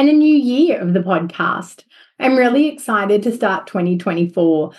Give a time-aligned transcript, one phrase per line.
[0.00, 1.84] and a new year of the podcast.
[2.18, 4.72] I'm really excited to start 2024.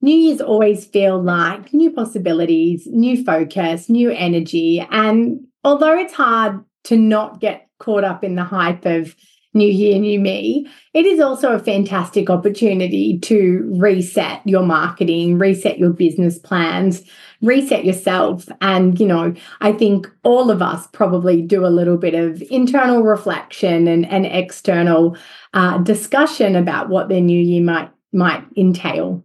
[0.00, 4.78] New Year's always feel like new possibilities, new focus, new energy.
[4.88, 9.16] And although it's hard to not get caught up in the hype of
[9.52, 15.78] New Year, New Me, it is also a fantastic opportunity to reset your marketing, reset
[15.78, 17.02] your business plans,
[17.42, 18.48] reset yourself.
[18.60, 23.02] And, you know, I think all of us probably do a little bit of internal
[23.02, 25.16] reflection and, and external
[25.54, 29.24] uh, discussion about what their new year might might entail.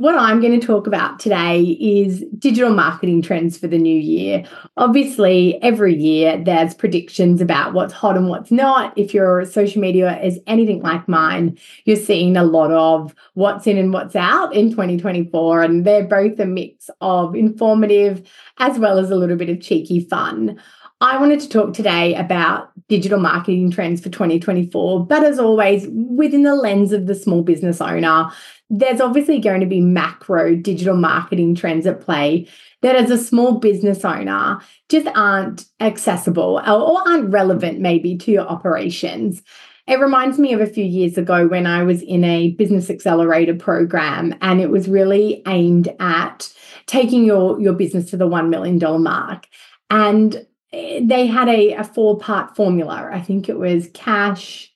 [0.00, 4.44] What I'm going to talk about today is digital marketing trends for the new year.
[4.78, 8.96] Obviously, every year there's predictions about what's hot and what's not.
[8.96, 13.76] If your social media is anything like mine, you're seeing a lot of what's in
[13.76, 15.62] and what's out in 2024.
[15.62, 18.26] And they're both a mix of informative
[18.56, 20.58] as well as a little bit of cheeky fun.
[21.02, 26.42] I wanted to talk today about digital marketing trends for 2024, but as always, within
[26.42, 28.30] the lens of the small business owner,
[28.68, 32.46] there's obviously going to be macro digital marketing trends at play
[32.82, 38.46] that as a small business owner just aren't accessible or aren't relevant maybe to your
[38.46, 39.42] operations.
[39.86, 43.54] It reminds me of a few years ago when I was in a business accelerator
[43.54, 46.52] program and it was really aimed at
[46.84, 49.46] taking your, your business to the $1 million mark.
[49.88, 53.08] And they had a, a four part formula.
[53.12, 54.72] I think it was cash,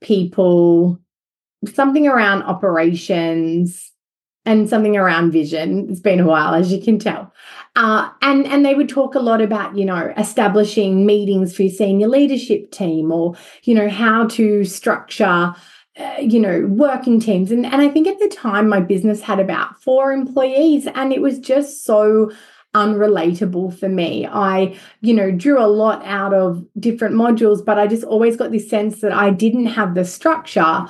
[0.00, 0.98] people,
[1.72, 3.90] something around operations,
[4.44, 5.88] and something around vision.
[5.90, 7.32] It's been a while, as you can tell.
[7.76, 11.72] Uh, and and they would talk a lot about you know establishing meetings for your
[11.72, 15.54] senior leadership team, or you know how to structure.
[15.98, 17.50] Uh, you know, working teams.
[17.50, 21.20] And, and I think at the time my business had about four employees, and it
[21.20, 22.30] was just so
[22.74, 24.26] unrelatable for me.
[24.26, 28.52] I, you know, drew a lot out of different modules, but I just always got
[28.52, 30.86] this sense that I didn't have the structure.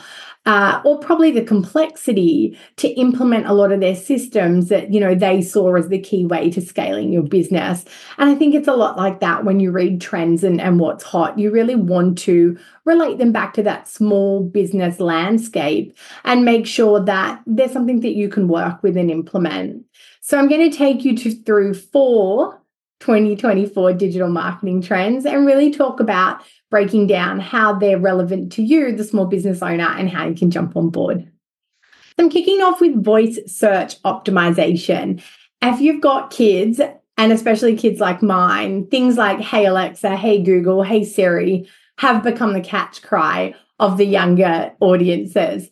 [0.47, 5.15] Uh, or probably the complexity to implement a lot of their systems that you know
[5.15, 7.85] they saw as the key way to scaling your business.
[8.17, 11.05] And i think it's a lot like that when you read trends and, and what's
[11.05, 11.39] hot.
[11.39, 17.05] You really want to relate them back to that small business landscape and make sure
[17.05, 19.85] that there's something that you can work with and implement.
[20.23, 22.60] So I'm going to take you to, through four
[23.01, 28.95] 2024 digital marketing trends and really talk about breaking down how they're relevant to you,
[28.95, 31.31] the small business owner, and how you can jump on board.
[32.19, 35.23] I'm kicking off with voice search optimization.
[35.63, 36.81] If you've got kids,
[37.17, 41.69] and especially kids like mine, things like Hey Alexa, Hey Google, Hey Siri
[41.99, 45.69] have become the catch cry of the younger audiences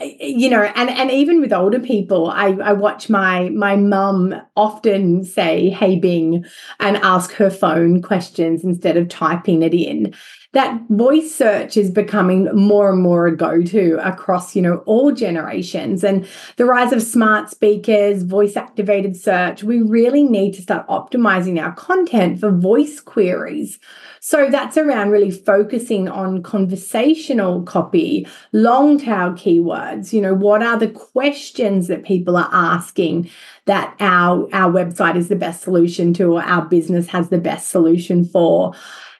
[0.00, 5.24] you know and and even with older people i i watch my my mum often
[5.24, 6.44] say hey bing
[6.80, 10.14] and ask her phone questions instead of typing it in.
[10.52, 16.04] That voice search is becoming more and more a go-to across you know all generations.
[16.04, 16.26] And
[16.56, 21.72] the rise of smart speakers voice activated search we really need to start optimizing our
[21.72, 23.78] content for voice queries
[24.24, 30.12] so that's around really focusing on conversational copy, long tail keywords.
[30.12, 33.28] You know, what are the questions that people are asking
[33.64, 37.70] that our, our website is the best solution to or our business has the best
[37.70, 38.74] solution for?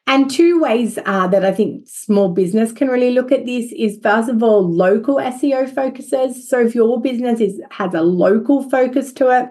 [0.06, 3.98] And two ways uh, that I think small business can really look at this is
[4.00, 6.48] first of all, local SEO focuses.
[6.48, 9.50] So if your business is has a local focus to it,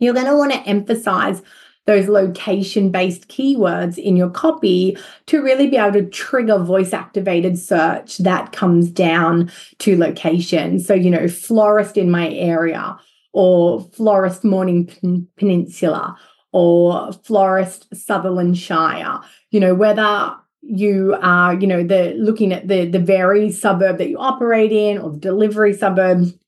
[0.00, 1.42] you're going to want to emphasize
[1.88, 4.94] those location based keywords in your copy
[5.24, 10.78] to really be able to trigger voice activated search that comes down to location.
[10.80, 12.98] So, you know, florist in my area
[13.32, 16.14] or florist Mornington Peninsula
[16.52, 19.20] or florist Sutherland Shire,
[19.50, 24.10] you know, whether you are, you know, the looking at the the very suburb that
[24.10, 26.38] you operate in or the delivery suburb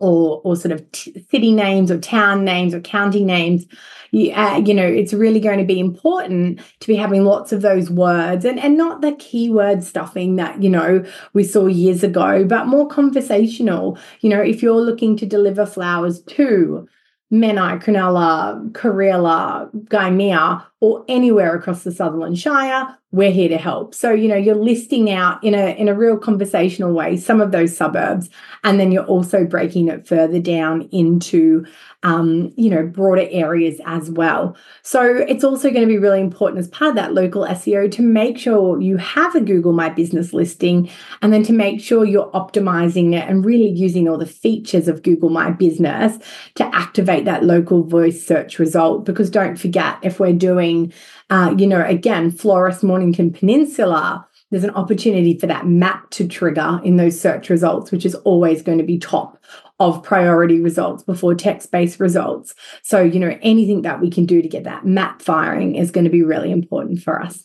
[0.00, 3.66] or or sort of t- city names or town names or county names
[4.12, 7.62] you, uh, you know it's really going to be important to be having lots of
[7.62, 12.44] those words and and not the keyword stuffing that you know we saw years ago
[12.44, 13.98] but more conversational.
[14.20, 16.86] You know if you're looking to deliver flowers to
[17.32, 23.94] Menai, Cronulla, Kareela, Gymea, or anywhere across the Sutherland Shire, we're here to help.
[23.94, 27.52] So, you know, you're listing out in a in a real conversational way some of
[27.52, 28.28] those suburbs,
[28.64, 31.64] and then you're also breaking it further down into
[32.04, 34.56] um, you know, broader areas as well.
[34.82, 38.02] So it's also going to be really important as part of that local SEO to
[38.02, 40.90] make sure you have a Google My Business listing
[41.20, 45.02] and then to make sure you're optimizing it and really using all the features of
[45.02, 46.18] Google My Business
[46.56, 49.04] to activate that local voice search result.
[49.04, 50.32] Because don't forget, if we're
[50.72, 50.92] doing,
[51.30, 56.80] uh, you know, again, Florist Mornington Peninsula, there's an opportunity for that map to trigger
[56.84, 59.38] in those search results, which is always going to be top
[59.80, 62.54] of priority results before text based results.
[62.82, 66.04] So, you know, anything that we can do to get that map firing is going
[66.04, 67.44] to be really important for us.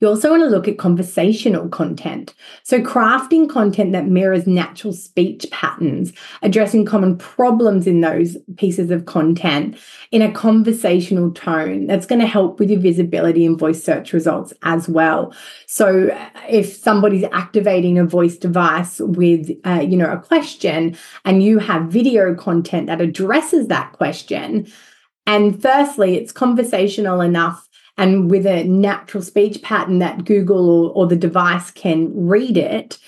[0.00, 2.34] You also want to look at conversational content.
[2.64, 6.12] So, crafting content that mirrors natural speech patterns,
[6.42, 9.78] addressing common problems in those pieces of content
[10.12, 11.86] in a conversational tone.
[11.86, 15.34] That's going to help with your visibility and voice search results as well.
[15.66, 16.14] So,
[16.46, 20.94] if somebody's activating a voice device with, uh, you know, a question
[21.24, 24.70] and you have video content that addresses that question,
[25.26, 27.65] and firstly, it's conversational enough
[27.98, 32.98] and with a natural speech pattern that Google or, or the device can read it.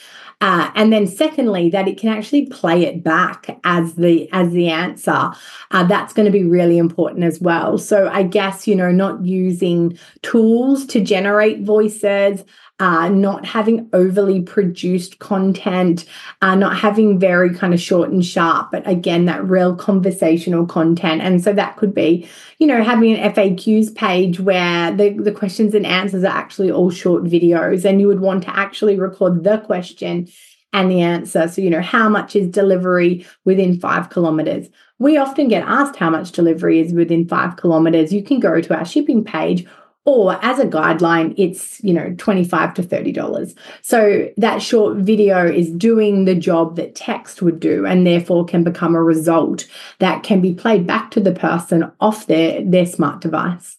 [0.40, 4.68] Uh, and then secondly that it can actually play it back as the as the
[4.68, 5.32] answer
[5.72, 9.20] uh, that's going to be really important as well so i guess you know not
[9.24, 12.44] using tools to generate voices
[12.80, 16.04] uh, not having overly produced content,
[16.42, 21.20] uh, not having very kind of short and sharp, but again, that real conversational content.
[21.20, 22.28] And so that could be,
[22.58, 26.90] you know, having an FAQs page where the, the questions and answers are actually all
[26.90, 30.28] short videos, and you would want to actually record the question
[30.72, 31.48] and the answer.
[31.48, 34.68] So, you know, how much is delivery within five kilometers?
[35.00, 38.12] We often get asked how much delivery is within five kilometers.
[38.12, 39.66] You can go to our shipping page
[40.08, 43.54] or as a guideline it's you know 25 to 30 dollars.
[43.82, 48.64] So that short video is doing the job that text would do and therefore can
[48.64, 49.66] become a result
[49.98, 53.76] that can be played back to the person off their their smart device.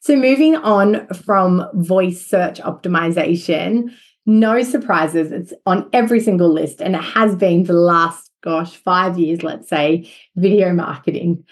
[0.00, 3.92] So moving on from voice search optimization
[4.24, 5.32] no surprises.
[5.32, 9.42] It's on every single list and it has been for the last gosh 5 years
[9.42, 11.44] let's say video marketing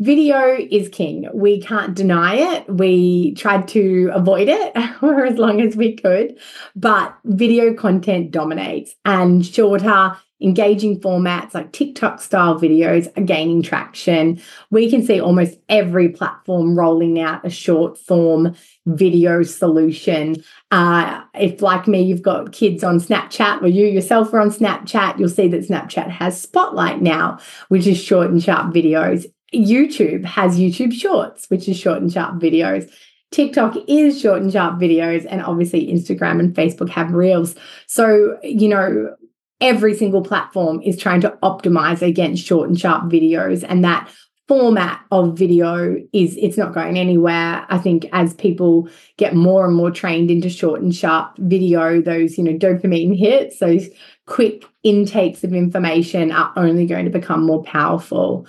[0.00, 1.28] Video is king.
[1.34, 2.72] We can't deny it.
[2.72, 6.38] We tried to avoid it for as long as we could,
[6.76, 14.40] but video content dominates and shorter, engaging formats like TikTok style videos are gaining traction.
[14.70, 18.54] We can see almost every platform rolling out a short form
[18.86, 20.44] video solution.
[20.70, 25.18] Uh, if, like me, you've got kids on Snapchat or you yourself are on Snapchat,
[25.18, 29.26] you'll see that Snapchat has Spotlight now, which is short and sharp videos.
[29.54, 32.90] YouTube has YouTube Shorts, which is short and sharp videos.
[33.30, 37.54] TikTok is short and sharp videos, and obviously Instagram and Facebook have Reels.
[37.86, 39.14] So, you know,
[39.60, 44.10] every single platform is trying to optimize against short and sharp videos, and that
[44.48, 49.76] format of video is it's not going anywhere i think as people get more and
[49.76, 53.88] more trained into short and sharp video those you know dopamine hits those
[54.24, 58.46] quick intakes of information are only going to become more powerful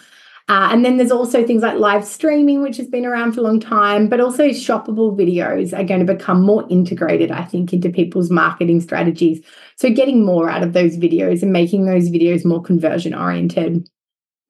[0.50, 3.44] uh, and then there's also things like live streaming, which has been around for a
[3.44, 7.92] long time, but also shoppable videos are going to become more integrated, I think, into
[7.92, 9.46] people's marketing strategies.
[9.76, 13.88] So getting more out of those videos and making those videos more conversion oriented.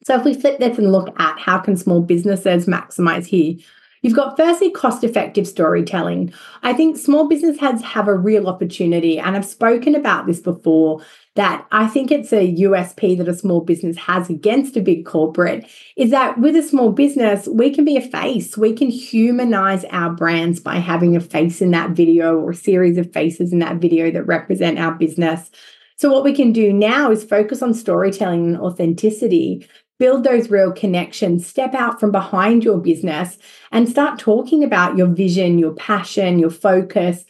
[0.05, 3.55] So if we flip this and look at how can small businesses maximize here,
[4.01, 6.33] You've got firstly cost effective storytelling.
[6.63, 11.01] I think small business heads have a real opportunity, and I've spoken about this before
[11.35, 15.69] that I think it's a USP that a small business has against a big corporate
[15.95, 18.57] is that with a small business, we can be a face.
[18.57, 22.97] We can humanize our brands by having a face in that video or a series
[22.97, 25.51] of faces in that video that represent our business.
[25.97, 29.67] So, what we can do now is focus on storytelling and authenticity
[29.99, 33.37] build those real connections, step out from behind your business
[33.71, 37.25] and start talking about your vision, your passion, your focus,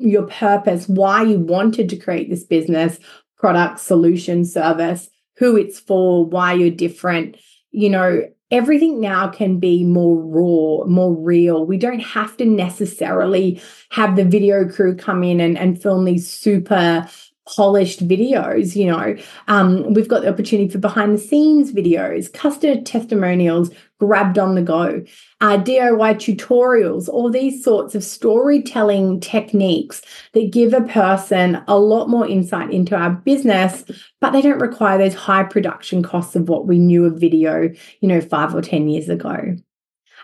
[0.00, 2.98] your purpose, why you wanted to create this business,
[3.38, 7.36] product, solution, service, who it's for, why you're different.
[7.70, 11.64] You know, everything now can be more raw, more real.
[11.66, 16.28] We don't have to necessarily have the video crew come in and, and film these
[16.28, 17.08] super
[17.56, 19.16] polished videos you know.
[19.48, 24.62] Um, we've got the opportunity for behind the scenes videos customer testimonials grabbed on the
[24.62, 25.02] go
[25.40, 30.02] uh, diy tutorials all these sorts of storytelling techniques
[30.34, 33.84] that give a person a lot more insight into our business
[34.20, 37.68] but they don't require those high production costs of what we knew of video
[38.00, 39.56] you know five or ten years ago.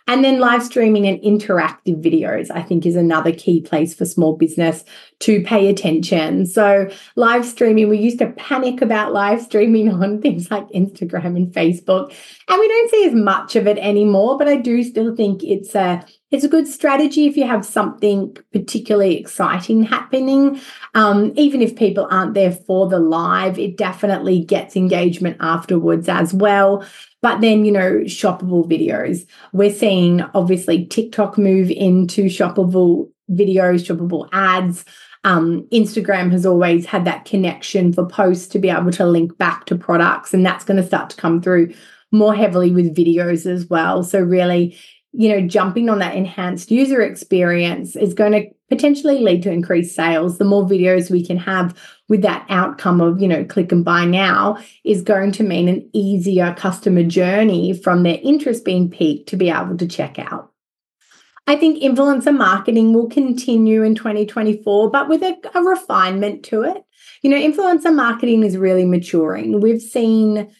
[0.06, 4.36] And then live streaming and interactive videos, I think, is another key place for small
[4.36, 4.84] business
[5.24, 6.44] to pay attention.
[6.44, 11.52] So, live streaming, we used to panic about live streaming on things like Instagram and
[11.52, 12.14] Facebook,
[12.48, 14.36] and we don't see as much of it anymore.
[14.36, 18.36] But I do still think it's a it's a good strategy if you have something
[18.52, 20.60] particularly exciting happening.
[20.94, 26.34] Um, even if people aren't there for the live, it definitely gets engagement afterwards as
[26.34, 26.84] well.
[27.22, 29.26] But then, you know, shoppable videos.
[29.52, 34.84] We're seeing obviously TikTok move into shoppable videos, shoppable ads.
[35.24, 39.64] Um, Instagram has always had that connection for posts to be able to link back
[39.66, 41.74] to products, and that's going to start to come through
[42.12, 44.02] more heavily with videos as well.
[44.02, 44.78] So, really,
[45.12, 49.94] you know, jumping on that enhanced user experience is going to potentially lead to increased
[49.94, 50.38] sales.
[50.38, 51.78] The more videos we can have
[52.08, 55.88] with that outcome of, you know, click and buy now is going to mean an
[55.92, 60.53] easier customer journey from their interest being piqued to be able to check out.
[61.46, 66.84] I think influencer marketing will continue in 2024, but with a, a refinement to it.
[67.22, 69.60] You know, influencer marketing is really maturing.
[69.60, 70.50] We've seen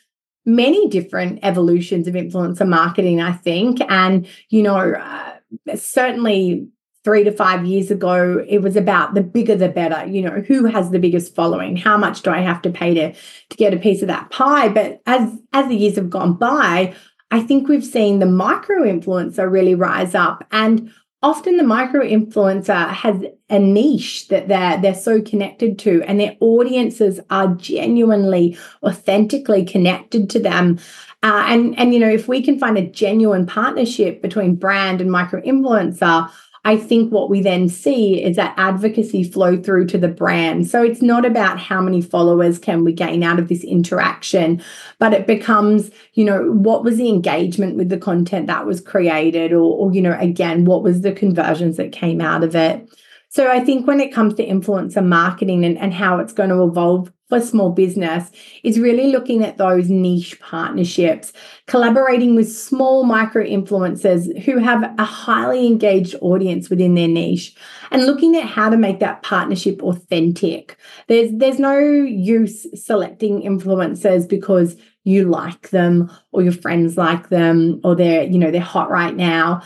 [0.45, 3.81] many different evolutions of influencer marketing, I think.
[3.89, 6.69] And, you know, uh, certainly
[7.03, 10.07] three to five years ago, it was about the bigger the better.
[10.07, 11.77] You know, who has the biggest following?
[11.77, 14.69] How much do I have to pay to, to get a piece of that pie?
[14.69, 16.95] But as as the years have gone by,
[17.35, 20.47] I think we've seen the micro influencer really rise up.
[20.53, 26.21] And often the micro influencer has a niche that they're they're so connected to and
[26.21, 30.79] their audiences are genuinely authentically connected to them
[31.23, 35.11] uh, and and you know if we can find a genuine partnership between brand and
[35.11, 36.31] micro influencer
[36.67, 40.67] I think what we then see is that advocacy flow through to the brand.
[40.67, 44.63] So it's not about how many followers can we gain out of this interaction,
[44.99, 49.53] but it becomes, you know, what was the engagement with the content that was created,
[49.53, 52.89] or, or you know, again, what was the conversions that came out of it.
[53.29, 56.63] So I think when it comes to influencer marketing and, and how it's going to
[56.63, 58.31] evolve for small business
[58.63, 61.33] is really looking at those niche partnerships,
[61.67, 67.55] collaborating with small micro influencers who have a highly engaged audience within their niche
[67.91, 70.77] and looking at how to make that partnership authentic.
[71.09, 77.81] There's there's no use selecting influencers because you like them or your friends like them
[77.85, 79.63] or they're you know they're hot right now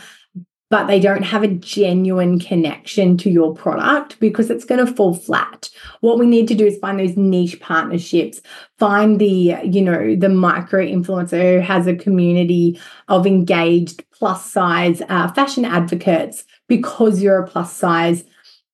[0.69, 5.15] but they don't have a genuine connection to your product because it's going to fall
[5.15, 5.69] flat.
[6.01, 8.41] What we need to do is find those niche partnerships,
[8.77, 15.01] find the, you know, the micro influencer who has a community of engaged plus size
[15.09, 18.23] uh, fashion advocates because you're a plus size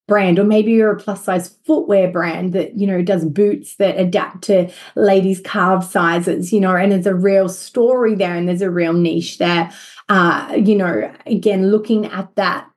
[0.07, 3.99] brand or maybe you're a plus size footwear brand that you know does boots that
[3.99, 8.61] adapt to ladies calf sizes you know and there's a real story there and there's
[8.61, 9.71] a real niche there
[10.09, 12.69] uh, you know, again, looking at that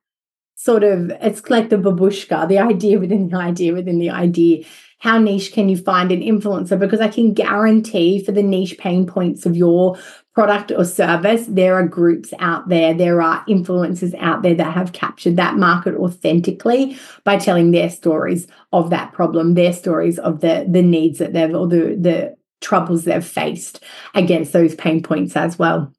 [0.54, 4.64] sort of, it's like the babushka, the idea within the idea within the idea.
[5.00, 6.78] How niche can you find an influencer?
[6.78, 9.96] Because I can guarantee for the niche pain points of your
[10.38, 14.92] product or service, there are groups out there, there are influencers out there that have
[14.92, 20.64] captured that market authentically by telling their stories of that problem, their stories of the
[20.68, 23.82] the needs that they've or the the troubles they've faced
[24.14, 25.92] against those pain points as well.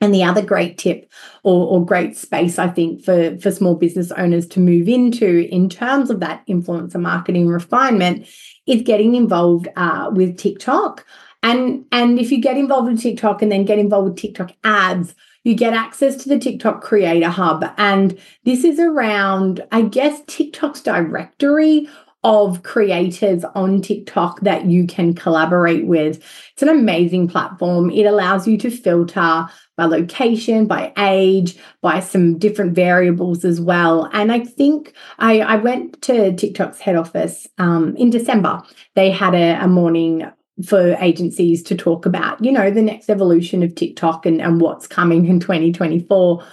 [0.00, 1.10] And the other great tip
[1.42, 5.68] or, or, great space, I think, for, for small business owners to move into in
[5.68, 8.26] terms of that influencer marketing refinement
[8.66, 11.06] is getting involved uh, with TikTok.
[11.44, 15.14] And, and if you get involved with TikTok and then get involved with TikTok ads,
[15.44, 17.64] you get access to the TikTok Creator Hub.
[17.76, 21.86] And this is around, I guess, TikTok's directory
[22.24, 26.24] of creators on TikTok that you can collaborate with.
[26.54, 27.90] It's an amazing platform.
[27.90, 29.46] It allows you to filter
[29.76, 34.08] by location, by age, by some different variables as well.
[34.14, 38.62] And I think I, I went to TikTok's head office um, in December.
[38.94, 40.24] They had a, a morning
[40.66, 44.86] for agencies to talk about, you know, the next evolution of TikTok and, and what's
[44.86, 46.44] coming in 2024.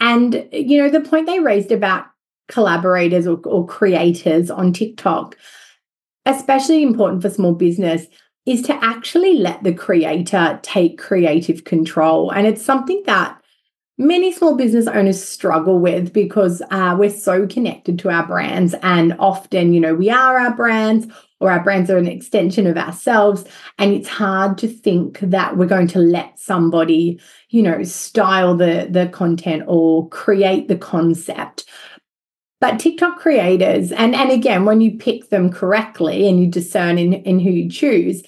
[0.00, 2.06] And, you know, the point they raised about
[2.48, 5.36] collaborators or, or creators on TikTok,
[6.26, 8.06] especially important for small business,
[8.44, 12.30] is to actually let the creator take creative control.
[12.30, 13.40] And it's something that
[13.98, 18.74] many small business owners struggle with because uh, we're so connected to our brands.
[18.82, 21.06] And often, you know, we are our brands
[21.40, 23.44] or our brands are an extension of ourselves.
[23.78, 28.88] And it's hard to think that we're going to let somebody, you know, style the,
[28.90, 31.64] the content or create the concept.
[32.58, 37.12] But TikTok creators, and, and again, when you pick them correctly and you discern in,
[37.12, 38.22] in who you choose,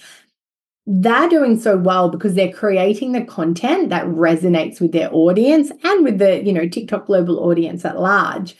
[0.87, 6.05] they're doing so well because they're creating the content that resonates with their audience and
[6.05, 8.55] with the, you know, TikTok global audience at large.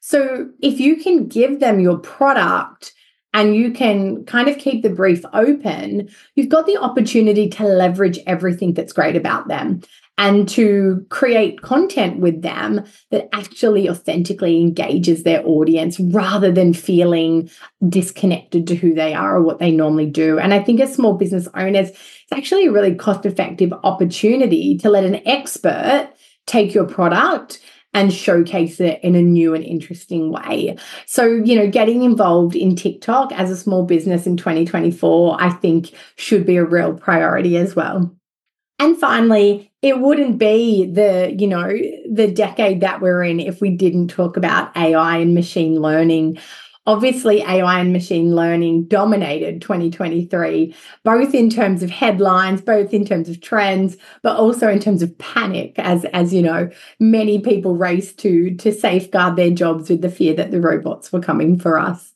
[0.00, 2.92] So if you can give them your product
[3.34, 8.18] and you can kind of keep the brief open, you've got the opportunity to leverage
[8.26, 9.82] everything that's great about them
[10.16, 17.50] and to create content with them that actually authentically engages their audience rather than feeling
[17.88, 20.38] disconnected to who they are or what they normally do.
[20.38, 24.88] And I think as small business owners, it's actually a really cost effective opportunity to
[24.88, 26.10] let an expert
[26.46, 27.58] take your product
[27.94, 30.76] and showcase it in a new and interesting way.
[31.06, 35.92] So, you know, getting involved in TikTok as a small business in 2024, I think
[36.16, 38.14] should be a real priority as well.
[38.80, 41.68] And finally, it wouldn't be the, you know,
[42.10, 46.38] the decade that we're in if we didn't talk about AI and machine learning.
[46.86, 53.28] Obviously, AI and machine learning dominated 2023, both in terms of headlines, both in terms
[53.28, 58.18] of trends, but also in terms of panic, as, as you know, many people raced
[58.18, 62.13] to, to safeguard their jobs with the fear that the robots were coming for us.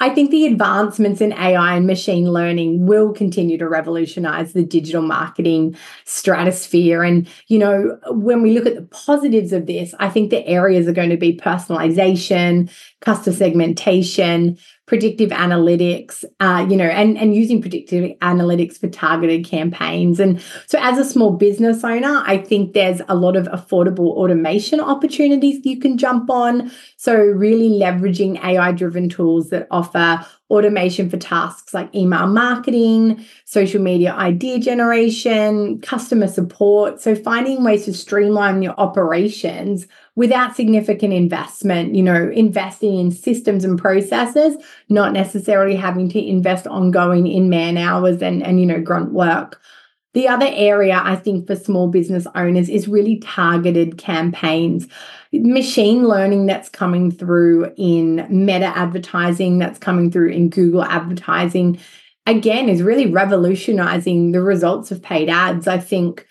[0.00, 5.02] I think the advancements in AI and machine learning will continue to revolutionize the digital
[5.02, 7.02] marketing stratosphere.
[7.02, 10.88] And, you know, when we look at the positives of this, I think the areas
[10.88, 12.70] are going to be personalization,
[13.00, 14.58] customer segmentation,
[14.92, 20.20] predictive analytics, uh, you know, and, and using predictive analytics for targeted campaigns.
[20.20, 24.80] And so, as a small business owner, I think there's a lot of affordable automation
[24.80, 26.70] opportunities you can jump on.
[26.98, 33.80] So, really leveraging AI driven tools that offer automation for tasks like email marketing, social
[33.80, 37.00] media idea generation, customer support.
[37.00, 43.64] So, finding ways to streamline your operations without significant investment, you know, investing in systems
[43.64, 44.56] and processes,
[44.88, 49.60] not necessarily having to invest ongoing in man hours and, and you know, grunt work.
[50.14, 54.86] The other area I think for small business owners is really targeted campaigns.
[55.32, 61.78] Machine learning that's coming through in meta advertising, that's coming through in Google advertising,
[62.26, 65.66] again, is really revolutionizing the results of paid ads.
[65.66, 66.26] I think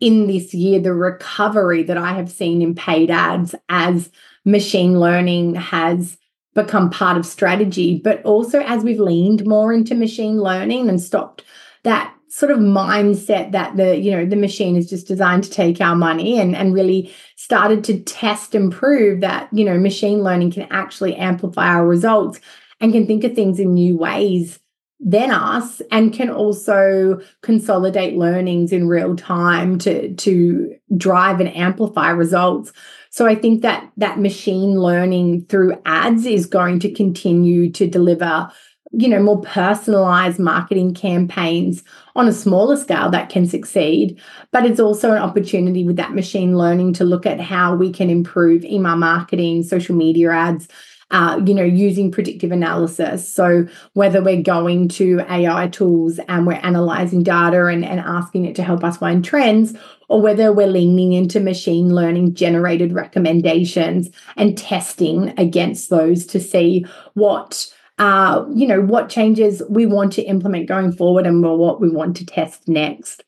[0.00, 4.10] in this year, the recovery that I have seen in paid ads as
[4.44, 6.16] machine learning has
[6.54, 11.44] become part of strategy, but also as we've leaned more into machine learning and stopped
[11.84, 15.80] that sort of mindset that the you know the machine is just designed to take
[15.80, 20.50] our money and and really started to test and prove that you know machine learning
[20.50, 22.38] can actually amplify our results
[22.80, 24.60] and can think of things in new ways
[25.00, 32.10] than us and can also consolidate learnings in real time to to drive and amplify
[32.10, 32.72] results.
[33.08, 38.50] So i think that that machine learning through ads is going to continue to deliver
[38.92, 41.82] you know more personalized marketing campaigns
[42.16, 44.20] on a smaller scale that can succeed.
[44.50, 48.10] But it's also an opportunity with that machine learning to look at how we can
[48.10, 50.68] improve email marketing social media ads
[51.10, 53.28] uh, you know, using predictive analysis.
[53.32, 58.54] So whether we're going to AI tools and we're analyzing data and, and asking it
[58.56, 59.74] to help us find trends,
[60.08, 66.84] or whether we're leaning into machine learning generated recommendations and testing against those to see
[67.14, 71.90] what uh, you know what changes we want to implement going forward and what we
[71.90, 73.24] want to test next.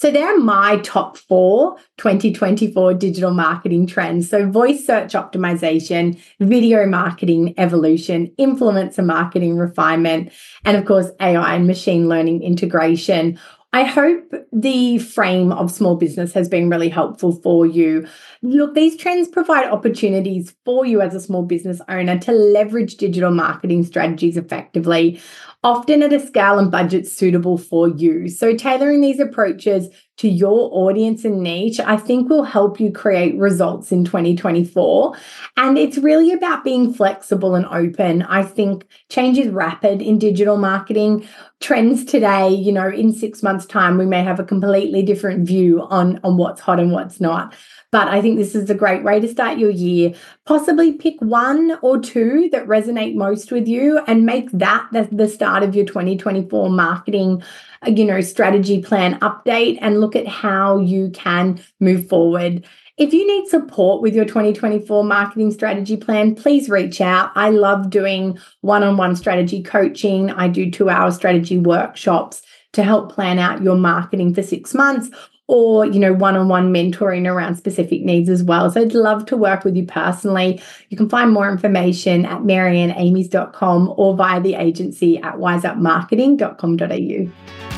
[0.00, 4.30] So they're my top four 2024 digital marketing trends.
[4.30, 10.32] So voice search optimization, video marketing evolution, influencer marketing refinement,
[10.64, 13.38] and of course, AI and machine learning integration
[13.72, 18.04] I hope the frame of small business has been really helpful for you.
[18.42, 23.30] Look, these trends provide opportunities for you as a small business owner to leverage digital
[23.30, 25.20] marketing strategies effectively,
[25.62, 28.28] often at a scale and budget suitable for you.
[28.28, 29.88] So, tailoring these approaches
[30.20, 35.16] to your audience and niche, I think will help you create results in 2024.
[35.56, 38.20] And it's really about being flexible and open.
[38.22, 41.26] I think change is rapid in digital marketing.
[41.60, 45.86] Trends today, you know, in six months' time, we may have a completely different view
[45.88, 47.54] on, on what's hot and what's not.
[47.90, 50.12] But I think this is a great way to start your year.
[50.46, 55.28] Possibly pick one or two that resonate most with you and make that the, the
[55.28, 57.42] start of your 2024 marketing
[57.86, 62.64] you know strategy plan update and look at how you can move forward
[63.00, 67.32] if you need support with your 2024 marketing strategy plan, please reach out.
[67.34, 70.30] I love doing one on one strategy coaching.
[70.30, 72.42] I do two hour strategy workshops
[72.72, 75.08] to help plan out your marketing for six months
[75.46, 79.64] or you know one-on-one mentoring around specific needs as well so i'd love to work
[79.64, 85.34] with you personally you can find more information at marianneamies.com or via the agency at
[85.34, 87.69] wiseupmarketing.com.au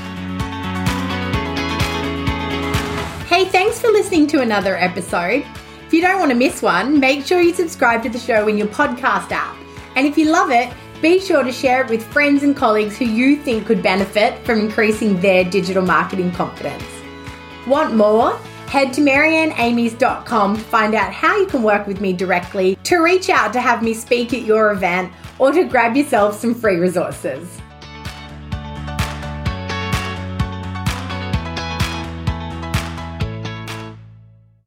[3.53, 5.45] Thanks for listening to another episode.
[5.87, 8.57] If you don't want to miss one, make sure you subscribe to the show in
[8.57, 9.55] your podcast app.
[9.95, 13.05] And if you love it, be sure to share it with friends and colleagues who
[13.05, 16.83] you think could benefit from increasing their digital marketing confidence.
[17.67, 18.39] Want more?
[18.69, 23.29] Head to marianneamies.com to find out how you can work with me directly, to reach
[23.29, 27.61] out to have me speak at your event, or to grab yourself some free resources.